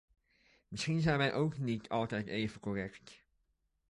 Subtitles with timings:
[0.67, 3.23] Misschien zijn ook wij niet altijd even correct.